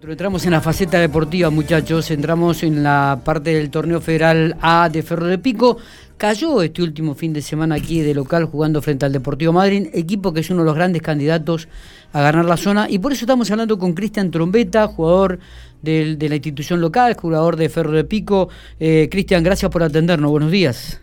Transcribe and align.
Entramos 0.00 0.46
en 0.46 0.52
la 0.52 0.60
faceta 0.60 1.00
deportiva, 1.00 1.50
muchachos. 1.50 2.12
Entramos 2.12 2.62
en 2.62 2.84
la 2.84 3.20
parte 3.24 3.52
del 3.52 3.68
torneo 3.68 4.00
federal 4.00 4.56
A 4.60 4.88
de 4.88 5.02
Ferro 5.02 5.26
de 5.26 5.38
Pico. 5.38 5.78
Cayó 6.16 6.62
este 6.62 6.82
último 6.82 7.16
fin 7.16 7.32
de 7.32 7.42
semana 7.42 7.74
aquí 7.74 8.00
de 8.00 8.14
local 8.14 8.44
jugando 8.44 8.80
frente 8.80 9.06
al 9.06 9.12
Deportivo 9.12 9.52
Madrid, 9.52 9.88
equipo 9.92 10.32
que 10.32 10.40
es 10.40 10.50
uno 10.50 10.60
de 10.60 10.66
los 10.66 10.76
grandes 10.76 11.02
candidatos 11.02 11.68
a 12.12 12.22
ganar 12.22 12.44
la 12.44 12.56
zona. 12.56 12.86
Y 12.88 13.00
por 13.00 13.12
eso 13.12 13.24
estamos 13.24 13.50
hablando 13.50 13.76
con 13.76 13.92
Cristian 13.92 14.30
Trombeta, 14.30 14.86
jugador 14.86 15.40
de 15.82 16.16
la 16.28 16.36
institución 16.36 16.80
local, 16.80 17.16
jugador 17.20 17.56
de 17.56 17.68
Ferro 17.68 17.90
de 17.92 18.04
Pico. 18.04 18.48
Eh, 18.78 19.08
Cristian, 19.10 19.42
gracias 19.42 19.68
por 19.68 19.82
atendernos. 19.82 20.30
Buenos 20.30 20.52
días. 20.52 21.00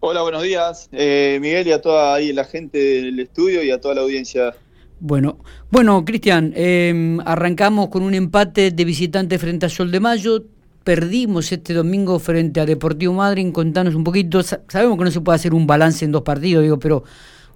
Hola, 0.00 0.22
buenos 0.22 0.42
días, 0.42 0.88
eh, 0.90 1.38
Miguel, 1.40 1.68
y 1.68 1.72
a 1.72 1.80
toda 1.80 2.18
la 2.18 2.44
gente 2.44 2.76
del 2.76 3.20
estudio 3.20 3.62
y 3.62 3.70
a 3.70 3.80
toda 3.80 3.94
la 3.94 4.00
audiencia 4.00 4.52
bueno, 5.04 5.38
bueno, 5.68 6.04
Cristian, 6.04 6.52
em, 6.54 7.18
arrancamos 7.24 7.88
con 7.88 8.04
un 8.04 8.14
empate 8.14 8.70
de 8.70 8.84
visitante 8.84 9.36
frente 9.36 9.66
a 9.66 9.68
Sol 9.68 9.90
de 9.90 9.98
Mayo. 9.98 10.44
Perdimos 10.84 11.50
este 11.50 11.74
domingo 11.74 12.20
frente 12.20 12.60
a 12.60 12.66
Deportivo 12.66 13.12
Madrid. 13.12 13.50
Contanos 13.50 13.96
un 13.96 14.04
poquito. 14.04 14.44
Sabemos 14.44 14.96
que 14.96 15.04
no 15.04 15.10
se 15.10 15.20
puede 15.20 15.34
hacer 15.34 15.54
un 15.54 15.66
balance 15.66 16.04
en 16.04 16.12
dos 16.12 16.22
partidos, 16.22 16.62
digo, 16.62 16.78
pero 16.78 17.02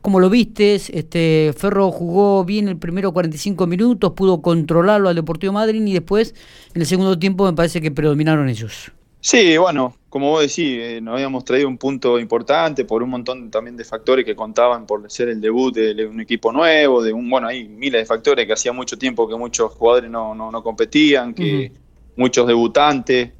¿cómo 0.03 0.19
lo 0.19 0.29
viste? 0.29 0.75
Este 0.75 1.55
Ferro 1.57 1.93
jugó 1.93 2.45
bien 2.45 2.67
el 2.67 2.79
primero 2.79 3.13
45 3.13 3.65
minutos, 3.69 4.13
pudo 4.17 4.43
controlarlo 4.43 5.09
al 5.09 5.15
Deportivo 5.15 5.53
Madrid 5.53 5.87
y 5.87 5.93
después, 5.93 6.35
en 6.75 6.81
el 6.81 6.87
segundo 6.89 7.17
tiempo, 7.17 7.45
me 7.45 7.53
parece 7.53 7.81
que 7.81 7.93
predominaron 7.93 8.49
ellos. 8.49 8.91
Sí, 9.27 9.57
bueno, 9.57 9.97
como 10.09 10.31
vos 10.31 10.43
decís, 10.43 10.79
eh, 10.81 11.01
nos 11.03 11.15
habíamos 11.15 11.45
traído 11.45 11.67
un 11.67 11.79
punto 11.79 12.21
importante 12.21 12.85
por 12.85 13.03
un 13.03 13.11
montón 13.11 13.51
también 13.51 13.77
de 13.77 13.85
factores 13.85 14.25
que 14.25 14.37
contaban 14.37 14.87
por 14.87 15.11
ser 15.11 15.31
el 15.31 15.41
debut 15.41 15.75
de, 15.75 16.07
un 16.07 16.21
equipo 16.21 16.53
nuevo, 16.53 17.03
de 17.03 17.13
un, 17.13 17.29
bueno, 17.29 17.49
hay 17.49 17.67
miles 17.67 18.03
de 18.03 18.07
factores 18.07 18.47
que 18.47 18.53
hacía 18.53 18.73
mucho 18.73 18.97
tiempo 18.97 19.29
que 19.29 19.35
muchos 19.35 19.73
jugadores 19.73 20.09
no, 20.13 20.33
no, 20.33 20.63
competían, 20.63 21.35
que 21.35 21.73
muchos 22.15 22.47
debutantes, 22.47 23.33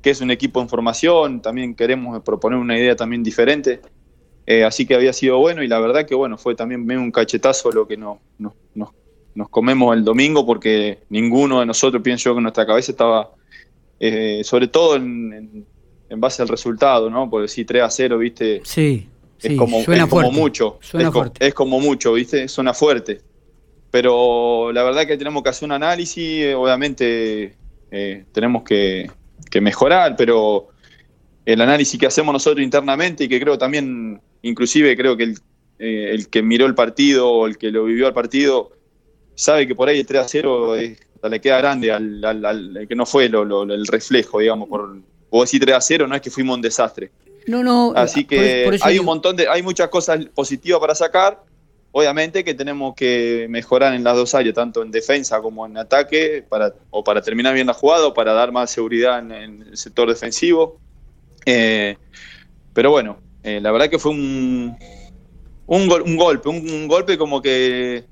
que 0.00 0.08
es 0.08 0.22
un 0.22 0.30
equipo 0.30 0.62
en 0.62 0.70
formación, 0.70 1.42
también 1.42 1.74
queremos 1.74 2.22
proponer 2.22 2.58
una 2.58 2.78
idea 2.78 2.96
también 2.96 3.22
diferente. 3.22 3.82
Eh, 4.46 4.64
así 4.64 4.86
que 4.86 4.94
había 4.94 5.12
sido 5.12 5.36
bueno 5.36 5.62
y 5.62 5.68
la 5.68 5.78
verdad 5.80 6.06
que 6.06 6.14
bueno, 6.14 6.38
fue 6.38 6.54
también 6.54 6.98
un 6.98 7.12
cachetazo 7.12 7.70
lo 7.72 7.86
que 7.86 7.98
nos, 7.98 8.20
nos, 8.38 8.54
nos 9.34 9.48
comemos 9.50 9.94
el 9.94 10.02
domingo 10.02 10.46
porque 10.46 11.00
ninguno 11.10 11.60
de 11.60 11.66
nosotros, 11.66 12.02
pienso 12.02 12.30
yo, 12.30 12.36
que 12.36 12.40
nuestra 12.40 12.64
cabeza 12.64 12.92
estaba 12.92 13.35
eh, 13.98 14.42
sobre 14.44 14.68
todo 14.68 14.96
en, 14.96 15.66
base 16.10 16.42
al 16.42 16.48
resultado, 16.48 17.10
¿no? 17.10 17.28
Porque 17.28 17.48
si 17.48 17.64
3 17.64 17.82
a 17.82 17.90
0, 17.90 18.18
¿viste? 18.18 18.60
Sí, 18.64 19.08
es 19.40 19.56
como, 19.56 19.80
es 19.80 20.06
como 20.06 20.30
mucho. 20.30 20.78
Suena 20.80 21.08
es, 21.08 21.14
fuerte. 21.14 21.46
es 21.46 21.54
como 21.54 21.80
mucho, 21.80 22.12
¿viste? 22.12 22.48
Suena 22.48 22.74
fuerte. 22.74 23.20
Pero 23.90 24.72
la 24.72 24.82
verdad 24.82 25.06
que 25.06 25.16
tenemos 25.16 25.42
que 25.42 25.48
hacer 25.48 25.66
un 25.66 25.72
análisis, 25.72 26.42
eh, 26.42 26.54
obviamente 26.54 27.56
eh, 27.90 28.24
tenemos 28.32 28.62
que, 28.62 29.10
mejorar, 29.60 30.16
pero 30.16 30.68
el 31.46 31.60
análisis 31.62 31.98
que 31.98 32.06
hacemos 32.06 32.30
nosotros 32.30 32.62
internamente 32.62 33.24
y 33.24 33.28
que 33.28 33.40
creo 33.40 33.56
también, 33.56 34.20
inclusive 34.42 34.94
creo 34.96 35.16
que 35.16 35.22
el, 35.22 35.38
el 35.78 36.28
que 36.28 36.42
miró 36.42 36.66
el 36.66 36.74
partido 36.74 37.30
o 37.30 37.46
el 37.46 37.56
que 37.56 37.70
lo 37.70 37.84
vivió 37.84 38.06
al 38.06 38.12
partido, 38.12 38.72
sabe 39.34 39.66
que 39.66 39.74
por 39.74 39.88
ahí 39.88 40.00
el 40.00 40.06
3 40.06 40.20
a 40.20 40.28
0 40.28 40.76
es 40.76 41.05
le 41.28 41.40
queda 41.40 41.58
grande 41.58 41.92
al, 41.92 42.86
que 42.88 42.94
no 42.94 43.06
fue 43.06 43.26
el 43.26 43.86
reflejo, 43.86 44.40
digamos, 44.40 44.68
por 44.68 44.96
o 45.30 45.40
decir 45.42 45.60
3 45.60 45.76
a 45.76 45.80
0, 45.80 46.06
no 46.06 46.14
es 46.14 46.22
que 46.22 46.30
fuimos 46.30 46.56
un 46.56 46.62
desastre. 46.62 47.10
No, 47.46 47.62
no. 47.62 47.92
Así 47.94 48.24
que 48.24 48.78
hay 48.82 48.98
un 48.98 49.06
montón 49.06 49.36
de, 49.36 49.48
hay 49.48 49.62
muchas 49.62 49.88
cosas 49.88 50.24
positivas 50.34 50.80
para 50.80 50.94
sacar. 50.94 51.42
Obviamente 51.92 52.44
que 52.44 52.52
tenemos 52.52 52.94
que 52.94 53.46
mejorar 53.48 53.94
en 53.94 54.04
las 54.04 54.16
dos 54.16 54.34
áreas, 54.34 54.54
tanto 54.54 54.82
en 54.82 54.90
defensa 54.90 55.40
como 55.40 55.64
en 55.64 55.78
ataque, 55.78 56.44
para, 56.46 56.74
o 56.90 57.02
para 57.02 57.22
terminar 57.22 57.54
bien 57.54 57.66
la 57.66 57.72
jugada 57.72 58.06
o 58.06 58.14
para 58.14 58.32
dar 58.32 58.52
más 58.52 58.70
seguridad 58.70 59.18
en, 59.18 59.62
el 59.62 59.76
sector 59.76 60.08
defensivo. 60.08 60.78
Eh, 61.46 61.96
pero 62.74 62.90
bueno, 62.90 63.18
eh, 63.42 63.60
la 63.60 63.72
verdad 63.72 63.88
que 63.88 63.98
fue 63.98 64.10
un, 64.10 64.76
un, 65.66 65.92
un 65.92 66.16
golpe, 66.16 66.48
un, 66.50 66.88
golpe 66.88 67.16
como 67.16 67.40
que 67.40 68.04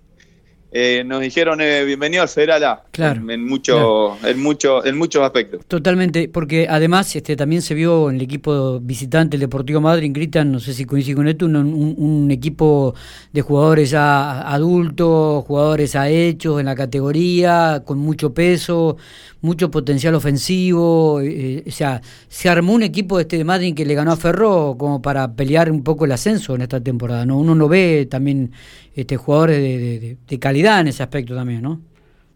eh, 0.72 1.03
nos 1.05 1.21
dijeron 1.21 1.59
bienvenido 1.59 2.22
al 2.22 2.28
Federal 2.28 2.65
A. 2.65 2.84
Claro. 2.94 3.28
En, 3.28 3.44
mucho, 3.44 4.16
en, 4.25 4.41
mucho, 4.41 4.87
en 4.87 4.97
muchos 4.97 5.21
aspectos. 5.25 5.66
Totalmente, 5.66 6.28
porque 6.28 6.69
además 6.71 7.16
este 7.16 7.34
también 7.34 7.60
se 7.60 7.75
vio 7.75 8.09
en 8.09 8.15
el 8.15 8.22
equipo 8.22 8.78
visitante, 8.78 9.34
el 9.34 9.41
Deportivo 9.41 9.81
Madrid, 9.81 10.12
gritan, 10.15 10.53
no 10.53 10.60
sé 10.60 10.72
si 10.72 10.84
coincide 10.84 11.16
con 11.16 11.27
esto, 11.27 11.47
un, 11.47 12.31
equipo 12.31 12.94
de 13.33 13.43
jugadores 13.43 13.91
ya 13.91 14.43
adultos, 14.43 15.44
jugadores 15.44 15.93
ya 15.94 16.09
hechos 16.09 16.60
en 16.60 16.66
la 16.66 16.77
categoría, 16.77 17.83
con 17.84 17.99
mucho 17.99 18.33
peso, 18.33 18.97
mucho 19.41 19.72
potencial 19.72 20.15
ofensivo. 20.15 21.21
Eh, 21.21 21.65
o 21.66 21.72
sea, 21.72 22.00
se 22.28 22.49
armó 22.49 22.75
un 22.75 22.84
equipo 22.84 23.16
de 23.16 23.22
este 23.22 23.38
de 23.38 23.44
Madrid 23.44 23.75
que 23.75 23.84
le 23.84 23.94
ganó 23.94 24.12
a 24.12 24.16
Ferro 24.16 24.77
como 24.78 25.03
para 25.03 25.34
pelear 25.34 25.69
un 25.69 25.83
poco 25.83 26.04
el 26.04 26.12
ascenso 26.12 26.54
en 26.54 26.62
esta 26.62 26.81
temporada. 26.81 27.27
¿no? 27.27 27.38
Uno 27.38 27.56
no 27.56 27.66
ve 27.66 28.06
también 28.09 28.53
este, 28.94 29.16
jugadores 29.16 29.60
de, 29.60 30.38
calidad 30.38 30.81
en 30.81 30.87
ese 30.87 31.03
aspecto 31.03 31.34
también, 31.34 31.62
¿no? 31.62 31.81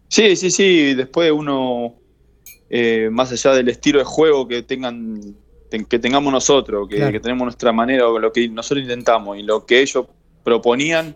Sí, 0.09 0.35
sí, 0.35 0.51
sí. 0.51 0.93
Después 0.93 1.31
uno, 1.31 1.95
eh, 2.69 3.09
más 3.11 3.31
allá 3.31 3.53
del 3.55 3.69
estilo 3.69 3.99
de 3.99 4.05
juego 4.05 4.47
que 4.47 4.63
tengan 4.63 5.35
que 5.87 5.99
tengamos 5.99 6.33
nosotros, 6.33 6.89
que, 6.89 7.19
tenemos 7.19 7.45
nuestra 7.45 7.71
manera, 7.71 8.07
o 8.07 8.17
lo 8.17 8.33
que 8.33 8.49
nosotros 8.49 8.81
intentamos 8.81 9.37
y 9.37 9.43
lo 9.43 9.67
que 9.67 9.81
ellos 9.81 10.07
proponían, 10.43 11.15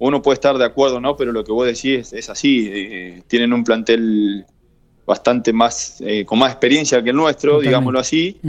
uno 0.00 0.20
puede 0.20 0.34
estar 0.34 0.58
de 0.58 0.64
acuerdo, 0.64 1.00
¿no? 1.00 1.16
Pero 1.16 1.30
lo 1.30 1.44
que 1.44 1.52
vos 1.52 1.64
decís 1.64 2.12
es, 2.12 2.28
así. 2.28 2.68
Eh, 2.72 3.22
tienen 3.28 3.52
un 3.52 3.62
plantel 3.62 4.44
bastante 5.06 5.52
más, 5.52 6.00
eh, 6.00 6.24
con 6.24 6.40
más 6.40 6.50
experiencia 6.50 7.04
que 7.04 7.10
el 7.10 7.16
nuestro, 7.16 7.60
digámoslo 7.60 8.00
así 8.00 8.40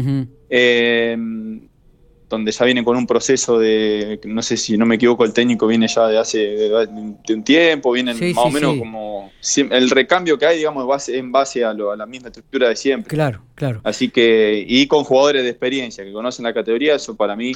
donde 2.35 2.51
ya 2.51 2.66
viene 2.66 2.84
con 2.84 2.97
un 2.97 3.07
proceso 3.07 3.57
de, 3.57 4.19
no 4.25 4.41
sé 4.41 4.57
si 4.57 4.78
no 4.78 4.85
me 4.85 4.96
equivoco, 4.96 5.23
el 5.23 5.34
técnico 5.34 5.68
viene 5.68 5.88
ya 5.88 6.07
de 6.07 6.18
hace 6.18 6.38
de, 6.38 7.34
un 7.34 7.44
tiempo, 7.44 7.91
viene 7.91 8.13
más 8.13 8.46
o 8.46 8.50
menos 8.50 8.78
como 8.78 9.31
el 9.57 9.90
recambio 9.90 10.38
que 10.38 10.45
hay, 10.45 10.57
digamos, 10.57 10.85
base, 10.85 11.18
en 11.18 11.31
base 11.31 11.63
a, 11.63 11.74
la 11.74 12.06
misma 12.06 12.28
estructura 12.28 12.69
de 12.69 12.75
siempre. 12.75 13.09
Claro, 13.09 13.41
claro. 13.56 13.81
Así 13.84 14.09
que, 14.09 14.63
y 14.68 14.85
con 14.88 15.03
jugadores 15.03 15.44
de 15.44 15.50
experiencia 15.50 16.03
que 16.03 16.12
conocen 16.12 16.44
la 16.44 16.53
categoría, 16.53 16.95
eso 16.95 17.16
para 17.16 17.35
mí 17.35 17.53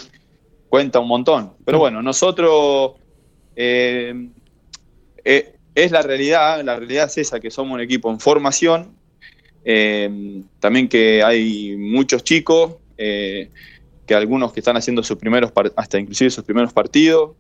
cuenta 0.70 1.00
un 1.00 1.08
montón. 1.08 1.54
Pero 1.66 1.80
bueno, 1.80 2.02
nosotros 2.02 2.94
eh, 3.56 4.30
eh, 5.26 5.56
es 5.76 5.92
la 5.92 6.02
realidad, 6.02 6.64
la 6.64 6.78
realidad 6.78 7.06
es 7.06 7.18
esa, 7.18 7.40
que 7.40 7.52
somos 7.52 7.74
un 7.74 7.82
equipo 7.82 8.10
en 8.10 8.20
formación, 8.20 8.96
eh, 9.66 10.42
también 10.60 10.88
que 10.88 11.22
hay 11.22 11.76
muchos 11.78 12.24
chicos 12.24 12.76
que 14.10 14.16
algunos 14.16 14.52
que 14.52 14.60
están 14.60 14.76
haciendo 14.76 15.04
sus 15.04 15.18
primeros, 15.20 15.52
hasta 15.76 16.00
inclusive 16.00 16.32
sus 16.32 16.44
primeros 16.44 16.74
partidos, 16.74 17.36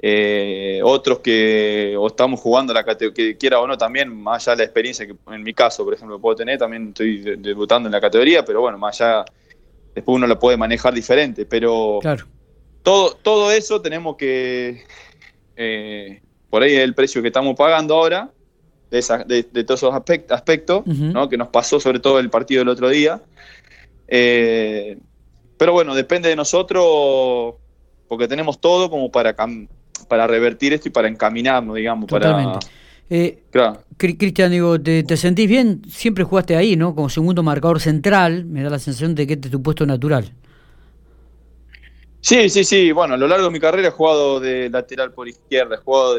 eh, 0.00 0.80
otros 0.82 1.20
que 1.20 1.94
o 1.96 2.08
estamos 2.08 2.40
jugando 2.40 2.74
la 2.74 2.82
categoría, 2.82 3.14
que 3.14 3.38
quiera 3.38 3.60
o 3.60 3.66
no 3.68 3.78
también, 3.78 4.12
más 4.20 4.48
allá 4.48 4.56
de 4.56 4.58
la 4.58 4.64
experiencia 4.64 5.06
que 5.06 5.14
en 5.32 5.42
mi 5.44 5.54
caso, 5.54 5.84
por 5.84 5.94
ejemplo, 5.94 6.20
puedo 6.20 6.34
tener, 6.34 6.58
también 6.58 6.88
estoy 6.88 7.36
debutando 7.38 7.86
en 7.86 7.92
la 7.92 8.00
categoría, 8.00 8.44
pero 8.44 8.60
bueno, 8.60 8.76
más 8.76 9.00
allá, 9.00 9.24
después 9.94 10.16
uno 10.16 10.26
la 10.26 10.36
puede 10.36 10.56
manejar 10.56 10.92
diferente, 10.92 11.46
pero 11.46 12.00
claro. 12.02 12.26
todo, 12.82 13.14
todo 13.22 13.52
eso 13.52 13.80
tenemos 13.80 14.16
que, 14.16 14.82
eh, 15.54 16.22
por 16.50 16.64
ahí 16.64 16.74
es 16.74 16.80
el 16.80 16.92
precio 16.92 17.22
que 17.22 17.28
estamos 17.28 17.54
pagando 17.54 17.94
ahora, 17.94 18.32
de, 18.90 19.46
de, 19.52 19.62
todos 19.62 19.78
esos 19.78 19.94
aspectos, 19.94 20.84
¿no? 20.86 21.28
que 21.28 21.36
nos 21.36 21.50
pasó 21.50 21.78
sobre 21.78 22.00
todo 22.00 22.18
el 22.18 22.30
partido 22.30 22.62
del 22.62 22.70
otro 22.70 22.88
día. 22.88 23.22
Eh, 24.08 24.98
pero 25.60 25.74
bueno, 25.74 25.94
depende 25.94 26.30
de 26.30 26.36
nosotros, 26.36 27.54
porque 28.08 28.26
tenemos 28.26 28.62
todo 28.62 28.88
como 28.88 29.12
para, 29.12 29.36
para 30.08 30.26
revertir 30.26 30.72
esto 30.72 30.88
y 30.88 30.90
para 30.90 31.06
encaminarnos, 31.06 31.76
digamos. 31.76 32.06
Totalmente. 32.06 32.66
Para, 33.52 33.74
eh, 33.74 34.16
Cristian, 34.16 34.52
digo, 34.52 34.80
¿te, 34.80 35.04
sentís 35.18 35.46
bien? 35.46 35.82
Siempre 35.86 36.24
jugaste 36.24 36.56
ahí, 36.56 36.76
¿no? 36.76 36.94
Como 36.94 37.10
segundo 37.10 37.42
marcador 37.42 37.78
central, 37.78 38.46
me 38.46 38.62
da 38.62 38.70
la 38.70 38.78
sensación 38.78 39.14
de 39.14 39.26
que 39.26 39.34
este 39.34 39.48
es 39.48 39.52
tu 39.52 39.62
puesto 39.62 39.84
natural. 39.84 40.32
Sí, 42.22 42.48
sí, 42.48 42.64
sí. 42.64 42.90
Bueno, 42.92 43.12
a 43.12 43.16
lo 43.18 43.28
largo 43.28 43.44
de 43.44 43.52
mi 43.52 43.60
carrera 43.60 43.88
he 43.88 43.90
jugado 43.90 44.40
de 44.40 44.70
lateral 44.70 45.12
por 45.12 45.28
izquierda, 45.28 45.74
he 45.74 45.78
jugado 45.78 46.16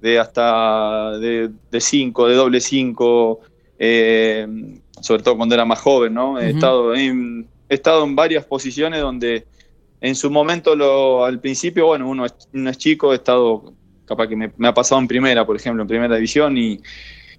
de, 0.00 0.18
hasta 0.18 1.18
de 1.18 1.50
5, 1.70 2.28
de, 2.28 2.34
doble 2.34 2.60
5, 2.62 3.40
eh, 3.78 4.46
sobre 5.02 5.22
todo 5.22 5.36
cuando 5.36 5.54
era 5.54 5.66
más 5.66 5.82
joven, 5.82 6.14
¿no? 6.14 6.40
He 6.40 6.48
estado 6.48 6.94
en 6.94 7.52
he 7.74 7.76
estado 7.76 8.04
en 8.04 8.16
varias 8.16 8.44
posiciones 8.44 9.00
donde 9.00 9.46
en 10.00 10.14
su 10.14 10.30
momento, 10.30 10.76
lo, 10.76 11.24
al 11.24 11.40
principio, 11.40 11.86
bueno, 11.86 12.08
uno 12.08 12.26
es, 12.26 12.78
chico, 12.78 13.12
he 13.12 13.16
estado, 13.16 13.72
capaz 14.04 14.28
que 14.28 14.36
me, 14.36 14.52
ha 14.68 14.74
pasado 14.74 15.00
en 15.00 15.08
primera, 15.08 15.46
por 15.46 15.56
ejemplo, 15.56 15.82
en 15.82 15.88
primera 15.88 16.14
división, 16.16 16.58
y, 16.58 16.78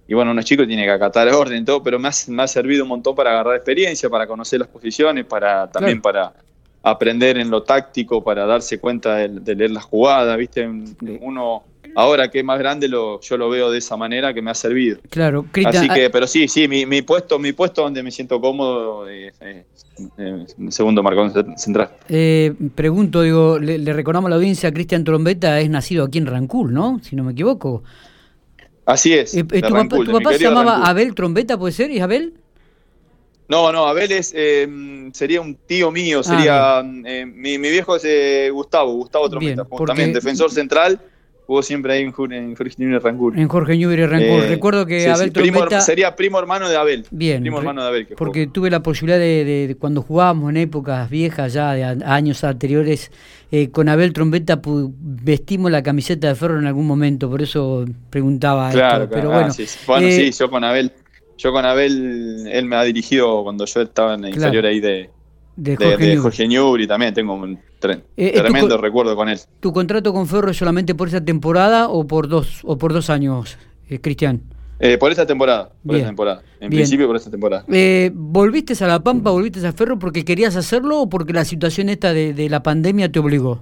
bueno, 0.10 0.32
uno 0.32 0.40
es 0.40 0.46
chico, 0.46 0.66
tiene 0.66 0.84
que 0.84 0.92
acatar 0.92 1.28
orden 1.30 1.62
y 1.62 1.66
todo, 1.66 1.84
pero 1.84 2.00
me 2.00 2.08
ha, 2.08 2.12
me 2.28 2.44
ha, 2.44 2.48
servido 2.48 2.84
un 2.84 2.90
montón 2.90 3.16
para 3.16 3.32
agarrar 3.32 3.56
experiencia, 3.56 4.10
para 4.10 4.26
conocer 4.26 4.60
las 4.60 4.70
posiciones, 4.70 5.26
para 5.26 5.70
también 5.70 6.02
para 6.02 6.34
aprender 6.82 7.38
en 7.38 7.50
lo 7.50 7.64
táctico, 7.64 8.24
para 8.24 8.46
darse 8.46 8.80
cuenta 8.80 9.16
de, 9.16 9.56
leer 9.56 9.72
las 9.72 9.84
jugadas, 9.84 10.38
¿viste? 10.38 10.68
Uno 11.22 11.64
ahora 11.96 12.30
que 12.30 12.40
es 12.40 12.46
más 12.46 12.60
grande 12.60 12.88
lo, 12.88 13.20
yo 13.22 13.38
lo 13.38 13.50
veo 13.50 13.72
de 13.72 13.80
esa 13.80 13.98
manera 13.98 14.34
que 14.34 14.42
me 14.42 14.52
ha 14.52 14.54
servido. 14.54 15.00
Claro, 15.10 15.46
Cristian, 15.52 15.90
Así 15.90 15.90
que, 15.90 16.10
pero 16.10 16.28
sí, 16.28 16.48
sí, 16.48 16.68
mi, 16.68 16.86
mi, 16.86 17.02
puesto, 17.02 17.40
mi 17.40 17.54
puesto 17.54 17.82
donde 17.82 18.04
me 18.04 18.12
siento 18.12 18.40
cómodo 18.40 19.08
es, 19.08 19.34
segundo 20.70 21.02
marcón 21.02 21.58
central. 21.58 21.90
Eh, 22.10 22.54
pregunto, 22.76 23.22
digo, 23.22 23.58
le, 23.60 23.94
recordamos 23.94 24.28
a 24.28 24.32
la 24.32 24.36
audiencia, 24.36 24.72
Cristian 24.74 25.04
Trombeta 25.04 25.60
es 25.60 25.70
nacido 25.70 26.06
aquí 26.06 26.18
en 26.18 26.28
Rancul, 26.28 26.74
¿no? 26.74 27.00
Si 27.02 27.16
no 27.16 27.24
me 27.24 27.32
equivoco. 27.32 27.84
Así 28.86 29.14
es. 29.14 29.34
Eh, 29.36 29.46
eh, 29.52 29.62
¿Tu, 29.62 30.12
papá, 30.12 30.34
se 30.34 30.40
llamaba 30.40 30.86
Abel 30.86 31.16
Trombeta, 31.16 31.58
puede 31.58 31.74
ser? 31.74 31.90
¿Y 31.92 32.00
Abel? 32.00 32.34
No, 33.48 33.72
no, 33.72 33.86
Abel 33.86 34.12
es, 34.12 34.34
eh, 34.36 34.68
sería 35.14 35.40
un 35.40 35.56
tío 35.56 35.92
mío, 35.92 36.22
ah, 36.22 36.24
sería 36.24 36.80
eh, 37.06 37.26
mi, 37.26 37.60
mi, 37.60 37.70
viejo 37.70 37.96
es 37.96 38.52
Gustavo, 38.52 38.94
Gustavo 38.94 39.30
Trombeta, 39.30 39.66
también 39.86 40.14
defensor 40.14 40.52
central, 40.52 41.00
jugó 41.46 41.62
siempre 41.62 41.94
ahí 41.94 42.02
en, 42.02 42.12
Jorge 42.12 42.76
Newbery 42.78 43.00
Rancul. 43.00 43.38
En 43.38 43.48
Jorge 43.48 43.78
Newbery 43.78 44.06
Rancul. 44.06 44.48
Recuerdo 44.48 44.86
que 44.86 45.10
Abel 45.10 45.32
Trombeta... 45.32 45.82
sería 45.82 46.16
primo 46.16 46.40
hermano 46.40 46.70
de 46.70 46.78
Abel. 46.78 47.06
Bien. 47.12 47.42
Primo 47.42 47.60
hermano 47.60 47.84
de 47.84 47.88
Abel. 47.88 48.08
porque 48.18 48.48
tuve 48.48 48.70
la 48.70 48.82
posibilidad 48.82 49.20
de, 49.20 49.76
cuando 49.80 50.02
jugábamos 50.02 50.50
en 50.50 50.58
épocas 50.58 51.10
viejas 51.10 51.54
ya, 51.54 51.74
de 51.74 51.84
años 51.84 52.44
anteriores, 52.44 53.12
con 53.72 53.90
Abel 53.90 54.12
Trombeta 54.14 54.62
vestimos 54.64 55.72
la 55.72 55.82
camiseta 55.82 56.28
de 56.28 56.36
Ferro 56.36 56.60
en 56.60 56.68
algún 56.68 56.88
momento, 56.88 57.30
por 57.30 57.42
eso 57.42 57.86
preguntaba 58.10 58.72
claro, 58.72 59.04
esto. 59.06 59.16
Pero 59.16 59.30
bueno, 59.30 59.52
sí, 59.52 59.66
bueno 59.88 60.10
sí, 60.10 60.32
yo 60.32 60.50
con 60.50 60.64
Abel 60.64 60.92
yo 61.38 61.52
con 61.52 61.66
Abel, 61.66 62.48
él 62.48 62.66
me 62.66 62.76
ha 62.76 62.84
dirigido 62.84 63.44
cuando 63.44 63.66
yo 63.66 63.82
estaba 63.82 64.14
en 64.14 64.26
el 64.26 64.36
inferior 64.36 64.66
ahí 64.66 64.80
de, 64.80 65.10
de 65.56 65.76
Jorge, 65.76 66.48
de, 66.48 66.88
también 66.88 67.14
tengo 67.14 67.34
un 67.34 67.60
eh, 68.18 68.32
tremendo 68.34 68.78
recuerdo 68.78 69.16
con 69.16 69.30
él. 69.30 69.40
¿Tu 69.60 69.72
contrato 69.72 70.14
con 70.14 70.28
Ferro 70.28 70.52
es 70.52 70.58
solamente 70.58 70.96
por 70.96 71.08
esa 71.08 71.24
temporada 71.24 71.90
o 71.90 72.06
por 72.06 72.28
dos, 72.28 72.60
o 72.64 72.78
por 72.78 72.94
dos 72.94 73.10
años, 73.10 73.58
eh, 73.90 74.00
Cristian? 74.00 74.42
Eh, 74.80 74.98
por 74.98 75.12
esta 75.12 75.26
temporada, 75.26 75.70
por 75.86 75.96
esta 75.96 76.08
temporada. 76.08 76.44
En 76.60 76.70
principio 76.70 77.08
por 77.08 77.16
esta 77.16 77.32
temporada. 77.32 77.66
¿Volviste 78.14 78.84
a 78.84 78.88
La 78.88 79.00
Pampa, 79.00 79.32
volviste 79.32 79.66
a 79.66 79.72
Ferro 79.72 79.98
porque 79.98 80.26
querías 80.26 80.56
hacerlo 80.56 81.02
o 81.02 81.10
porque 81.10 81.32
la 81.32 81.46
situación 81.46 81.90
esta 81.90 82.14
de 82.14 82.48
la 82.50 82.62
pandemia 82.62 83.12
te 83.12 83.20
obligó? 83.20 83.62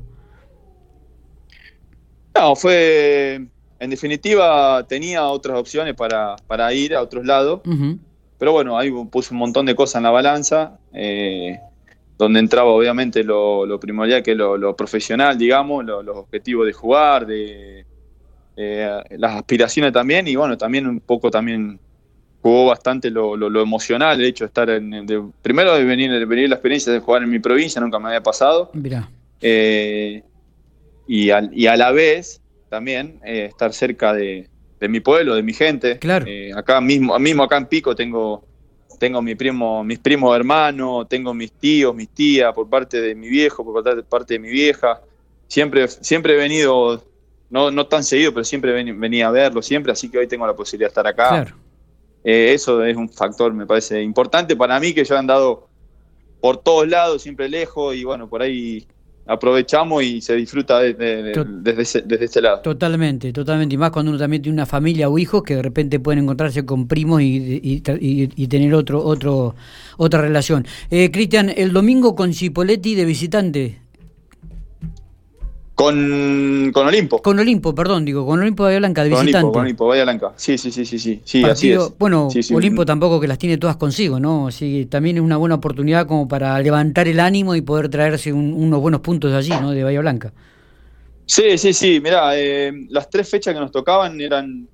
No, 2.35 2.55
fue 2.55 3.47
en 3.83 3.89
definitiva 3.89 4.85
tenía 4.87 5.25
otras 5.25 5.59
opciones 5.59 5.93
para, 5.93 6.37
para 6.47 6.73
ir 6.73 6.95
a 6.95 7.01
otros 7.01 7.25
lados, 7.25 7.59
pero 8.37 8.53
bueno, 8.53 8.77
ahí 8.77 8.89
puse 9.11 9.33
un 9.33 9.39
montón 9.39 9.65
de 9.65 9.75
cosas 9.75 9.95
en 9.95 10.03
la 10.03 10.09
balanza, 10.09 10.79
eh, 10.93 11.59
donde 12.23 12.39
entraba 12.39 12.69
obviamente 12.69 13.23
lo, 13.23 13.79
primordial 13.79 14.23
que 14.23 14.31
es 14.31 14.37
lo, 14.37 14.75
profesional, 14.75 15.37
digamos, 15.37 15.85
los 15.85 16.17
objetivos 16.17 16.65
de 16.65 16.73
jugar, 16.73 17.25
de 17.25 17.85
eh, 18.55 19.01
las 19.17 19.35
aspiraciones 19.35 19.93
también, 19.93 20.27
y 20.27 20.35
bueno, 20.35 20.57
también 20.57 20.87
un 20.87 20.99
poco 20.99 21.29
también 21.31 21.79
jugó 22.41 22.67
bastante 22.67 23.09
lo, 23.09 23.61
emocional, 23.61 24.19
el 24.19 24.27
hecho 24.27 24.43
de 24.43 24.47
estar 24.47 24.69
en, 24.69 25.33
primero 25.41 25.75
de 25.75 25.83
venir, 25.83 26.11
de 26.11 26.25
venir 26.25 26.49
la 26.49 26.55
experiencia 26.55 26.91
de 26.91 26.99
jugar 26.99 27.23
en 27.23 27.29
mi 27.29 27.39
provincia, 27.39 27.79
nunca 27.79 27.99
me 27.99 28.07
había 28.07 28.23
pasado. 28.23 28.71
Eh, 29.41 30.23
y, 31.07 31.29
y 31.29 31.67
a 31.67 31.75
la 31.75 31.91
vez 31.91 32.41
también, 32.69 33.19
eh, 33.25 33.45
estar 33.45 33.73
cerca 33.73 34.13
de, 34.13 34.49
mi 34.81 34.99
pueblo, 34.99 35.35
de 35.35 35.43
mi 35.43 35.53
gente. 35.53 35.99
Claro. 35.99 36.25
Acá 36.55 36.81
mismo, 36.81 37.17
mismo 37.17 37.43
acá 37.43 37.57
en 37.57 37.67
Pico 37.67 37.95
tengo, 37.95 38.45
tengo 38.97 39.21
mi 39.21 39.35
primo, 39.35 39.83
mis 39.83 39.99
primos 39.99 40.35
hermanos, 40.35 41.07
tengo 41.07 41.33
mis 41.33 41.51
tíos, 41.51 41.95
mis 41.95 42.09
tías, 42.09 42.53
por 42.53 42.69
parte 42.69 43.01
de 43.01 43.15
mi 43.15 43.27
viejo, 43.27 43.63
por 43.63 43.83
parte 44.07 44.33
de 44.33 44.39
mi 44.39 44.49
vieja. 44.49 45.01
Siempre, 45.47 45.87
siempre 45.87 46.33
he 46.33 46.37
venido, 46.37 47.03
no, 47.49 47.71
no 47.71 47.87
tan 47.87 48.03
seguido, 48.03 48.33
pero 48.33 48.43
siempre 48.43 48.71
venía 48.71 49.27
a 49.27 49.31
verlo, 49.31 49.61
siempre, 49.61 49.91
así 49.91 50.09
que 50.09 50.17
hoy 50.17 50.27
tengo 50.27 50.47
la 50.47 50.55
posibilidad 50.55 50.87
de 50.87 50.91
estar 50.91 51.07
acá. 51.07 51.29
Claro. 51.29 51.55
Eh, 52.23 52.53
eso 52.53 52.83
es 52.83 52.95
un 52.95 53.09
factor, 53.09 53.53
me 53.53 53.65
parece 53.65 54.01
importante 54.01 54.55
para 54.55 54.79
mí, 54.79 54.93
que 54.93 55.03
yo 55.03 55.15
he 55.15 55.17
andado 55.17 55.67
por 56.39 56.57
todos 56.57 56.87
lados, 56.87 57.21
siempre 57.21 57.49
lejos, 57.49 57.95
y 57.95 58.03
bueno, 58.03 58.27
por 58.29 58.41
ahí 58.41 58.87
aprovechamos 59.25 60.03
y 60.03 60.21
se 60.21 60.35
disfruta 60.35 60.79
desde, 60.79 61.31
ese, 62.23 62.41
lado. 62.41 62.61
Totalmente, 62.61 63.31
totalmente. 63.31 63.75
Y 63.75 63.77
más 63.77 63.91
cuando 63.91 64.11
uno 64.11 64.19
también 64.19 64.41
tiene 64.41 64.55
una 64.55 64.65
familia 64.65 65.09
o 65.09 65.17
hijos 65.17 65.43
que 65.43 65.55
de 65.55 65.61
repente 65.61 65.99
pueden 65.99 66.23
encontrarse 66.23 66.65
con 66.65 66.87
primos 66.87 67.21
y, 67.21 67.81
tener 67.81 68.73
otro, 68.73 69.03
otro, 69.03 69.55
otra 69.97 70.21
relación. 70.21 70.65
Eh, 70.89 71.11
Cristian, 71.11 71.51
el 71.55 71.71
domingo 71.71 72.15
con 72.15 72.33
Cipoletti 72.33 72.95
de 72.95 73.05
visitante. 73.05 73.82
Con, 75.75 76.69
con 76.71 76.85
Olimpo. 76.85 77.19
Con 77.19 77.39
Olimpo, 77.39 77.73
perdón, 77.73 78.05
digo, 78.05 78.27
con 78.27 78.39
Olimpo 78.39 78.63
Bahía 78.63 78.77
Blanca, 78.77 79.03
de 79.03 79.09
con 79.09 79.21
visitante. 79.21 79.45
Olimpo, 79.45 79.53
con 79.53 79.61
Olimpo 79.63 79.87
Bahía 79.87 80.03
Blanca. 80.03 80.33
Sí, 80.35 80.57
sí, 80.57 80.71
sí, 80.71 80.85
sí, 80.85 80.99
sí, 80.99 81.21
sí 81.25 81.43
así 81.43 81.71
es. 81.71 81.97
Bueno, 81.97 82.29
Olimpo 82.53 82.85
tampoco 82.85 83.19
que 83.19 83.27
las 83.27 83.39
tiene 83.39 83.57
todas 83.57 83.77
consigo, 83.77 84.19
¿no? 84.19 84.51
Sí, 84.51 84.85
también 84.85 85.17
es 85.17 85.23
una 85.23 85.37
buena 85.37 85.55
oportunidad 85.55 86.05
como 86.05 86.27
para 86.27 86.59
levantar 86.59 87.07
el 87.07 87.19
ánimo 87.19 87.55
y 87.55 87.61
poder 87.61 87.89
traerse 87.89 88.31
unos 88.31 88.79
buenos 88.81 89.01
puntos 89.01 89.33
allí, 89.33 89.49
¿no? 89.49 89.71
De 89.71 89.83
Bahía 89.83 89.99
Blanca. 90.01 90.31
Sí, 91.25 91.57
sí, 91.57 91.73
sí, 91.73 91.99
mirá, 91.99 92.37
eh, 92.37 92.71
las 92.89 93.09
tres 93.09 93.27
fechas 93.27 93.53
que 93.55 93.59
nos 93.59 93.71
tocaban 93.71 94.21
eran, 94.21 94.67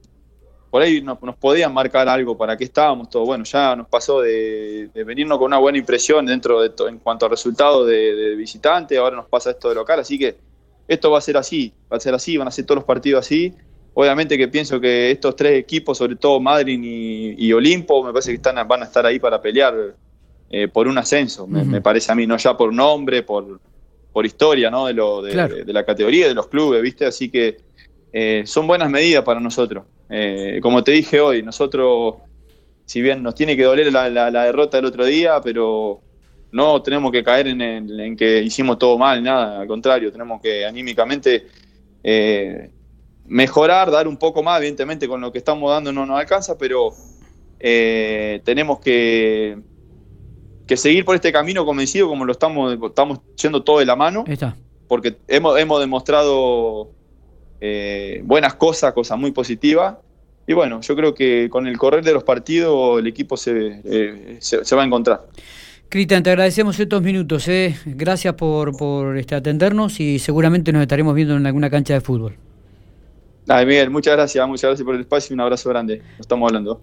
por 0.70 0.82
ahí 0.82 1.02
nos, 1.02 1.18
podían 1.40 1.74
marcar 1.74 2.10
algo 2.10 2.38
para 2.38 2.58
qué 2.58 2.66
estábamos, 2.66 3.10
todo. 3.10 3.24
Bueno, 3.24 3.46
ya 3.46 3.74
nos 3.78 3.88
pasó 3.88 4.20
de, 4.20 4.90
venirnos 4.94 5.38
con 5.38 5.46
una 5.46 5.60
buena 5.60 5.78
impresión 5.78 6.26
dentro 6.26 6.62
de 6.62 6.74
en 6.90 6.98
cuanto 6.98 7.26
a 7.26 7.30
resultados 7.30 7.88
de, 7.88 8.16
de 8.16 8.36
visitante, 8.36 8.98
ahora 8.98 9.16
nos 9.16 9.28
pasa 9.28 9.52
esto 9.52 9.70
de 9.70 9.76
local, 9.76 10.02
así 10.02 10.20
que 10.20 10.49
esto 10.90 11.12
va 11.12 11.20
a 11.20 11.22
ser 11.22 11.38
así, 11.38 11.72
va 11.92 11.98
a 11.98 12.00
ser 12.00 12.16
así, 12.16 12.36
van 12.36 12.48
a 12.48 12.52
ser 12.52 12.66
todos 12.66 12.78
los 12.78 12.84
partidos 12.84 13.26
así. 13.26 13.54
Obviamente 13.94 14.38
que 14.38 14.48
pienso 14.48 14.82
que 14.82 15.12
estos 15.12 15.36
tres 15.36 15.60
equipos, 15.60 15.98
sobre 16.00 16.16
todo 16.16 16.40
Madrid 16.40 16.80
y, 17.38 17.54
Olimpo, 17.54 18.04
me 18.04 18.12
parece 18.12 18.32
que 18.32 18.38
están, 18.38 18.68
van 18.68 18.82
a 18.82 18.86
estar 18.86 19.06
ahí 19.06 19.20
para 19.20 19.40
pelear 19.40 19.96
eh, 20.50 20.68
por 20.68 20.88
un 20.88 20.98
ascenso, 20.98 21.46
me, 21.46 21.80
parece 21.80 22.12
a 22.12 22.16
mí, 22.16 22.26
no 22.26 22.38
ya 22.38 22.58
por 22.58 22.74
nombre, 22.74 23.22
por, 23.22 23.60
por 24.12 24.26
historia, 24.26 24.72
¿no? 24.72 24.88
De, 24.88 24.94
lo, 24.94 25.22
de, 25.22 25.64
la 25.68 25.86
categoría, 25.86 26.28
de 26.28 26.34
los 26.34 26.48
clubes, 26.48 26.82
¿viste? 26.82 27.06
Así 27.06 27.30
que 27.30 27.58
eh, 28.12 28.44
son 28.46 28.66
buenas 28.66 28.90
medidas 28.90 29.24
para 29.24 29.40
nosotros. 29.40 29.86
Eh, 30.10 30.60
como 30.64 30.84
te 30.84 30.92
dije 30.92 31.22
hoy, 31.22 31.44
nosotros, 31.44 32.16
si 32.86 33.02
bien 33.02 33.22
nos 33.22 33.36
tiene 33.36 33.56
que 33.56 33.64
doler 33.64 33.94
la, 33.94 34.10
la 34.10 34.44
derrota 34.46 34.78
del 34.78 34.86
otro 34.86 35.06
día, 35.06 35.40
pero 35.44 36.02
no 36.52 36.82
tenemos 36.82 37.12
que 37.12 37.24
caer 37.24 37.48
en, 37.48 38.18
que 38.18 38.42
hicimos 38.42 38.80
todo 38.80 38.98
mal, 38.98 39.22
nada, 39.22 39.62
al 39.62 39.68
contrario, 39.68 40.12
tenemos 40.12 40.42
que 40.42 40.66
anímicamente 40.66 41.48
eh, 42.04 42.72
mejorar, 43.26 43.92
dar 43.92 44.08
un 44.08 44.18
poco 44.18 44.42
más, 44.42 44.60
evidentemente 44.60 45.08
con 45.08 45.22
lo 45.22 45.32
que 45.32 45.38
estamos 45.38 45.70
dando 45.72 45.92
no 45.92 46.06
nos 46.06 46.20
alcanza, 46.20 46.58
pero 46.58 46.94
eh, 47.60 48.42
tenemos 48.44 48.80
que, 48.80 49.60
que 50.66 50.78
seguir 50.78 51.06
por 51.06 51.16
este 51.16 51.32
camino 51.32 51.66
convencido 51.66 52.08
como 52.08 52.26
lo 52.26 52.32
estamos, 52.32 52.78
estamos 52.82 53.20
yendo 53.42 53.64
todo 53.64 53.80
de 53.80 53.86
la 53.86 53.96
mano, 53.96 54.24
porque 54.88 55.18
hemos, 55.28 55.60
hemos 55.60 55.80
demostrado 55.80 56.90
eh, 57.62 58.22
buenas 58.24 58.56
cosas, 58.56 58.94
cosas 58.94 59.20
muy 59.20 59.32
positivas. 59.32 59.98
Y 60.48 60.54
bueno, 60.54 60.82
yo 60.82 60.96
creo 60.96 61.14
que 61.14 61.48
con 61.52 61.68
el 61.68 61.78
correr 61.78 62.04
de 62.04 62.12
los 62.12 62.24
partidos 62.24 63.00
el 63.00 63.06
equipo 63.06 63.38
se, 63.38 64.40
se 64.42 64.76
va 64.76 64.82
a 64.82 64.86
encontrar. 64.86 65.28
Cristian, 65.90 66.22
te 66.22 66.30
agradecemos 66.30 66.80
estos 66.80 67.02
minutos. 67.02 67.48
Eh. 67.48 67.76
Gracias 67.84 68.36
por, 68.36 68.78
por 68.78 69.18
este, 69.18 69.34
atendernos 69.34 70.00
y 70.00 70.20
seguramente 70.20 70.72
nos 70.72 70.84
estaremos 70.84 71.16
viendo 71.16 71.36
en 71.36 71.48
alguna 71.48 71.72
cancha 71.72 71.96
de 71.96 72.02
fútbol. 72.02 72.38
Ay, 73.48 73.66
Miguel, 73.66 73.90
muchas 73.90 74.16
gracias, 74.16 74.48
muchas 74.48 74.70
gracias 74.70 74.86
por 74.86 74.94
el 74.94 75.02
espacio 75.02 75.34
y 75.34 75.34
un 75.34 75.42
abrazo 75.42 75.68
grande. 75.70 75.98
Nos 75.98 76.20
estamos 76.20 76.48
hablando. 76.48 76.78